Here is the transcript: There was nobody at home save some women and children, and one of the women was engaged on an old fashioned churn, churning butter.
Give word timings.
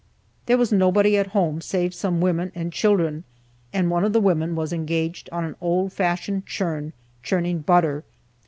There 0.47 0.57
was 0.57 0.71
nobody 0.71 1.15
at 1.15 1.27
home 1.27 1.61
save 1.61 1.93
some 1.93 2.21
women 2.21 2.51
and 2.55 2.73
children, 2.73 3.23
and 3.71 3.91
one 3.91 4.03
of 4.03 4.13
the 4.13 4.19
women 4.19 4.55
was 4.55 4.73
engaged 4.73 5.29
on 5.31 5.45
an 5.45 5.55
old 5.61 5.93
fashioned 5.93 6.47
churn, 6.47 6.93
churning 7.21 7.59
butter. 7.59 8.03